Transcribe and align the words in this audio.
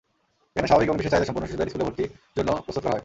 এখানে 0.53 0.67
স্বাভাবিক 0.69 0.87
এবং 0.89 0.97
বিশেষ 0.99 1.11
চাহিদাসম্পন্ন 1.13 1.47
শিশুদের 1.49 1.69
স্কুলে 1.71 1.85
ভর্তির 1.87 2.09
জন্য 2.37 2.49
প্রস্তুত 2.65 2.81
করা 2.83 2.93
হয়। 2.93 2.99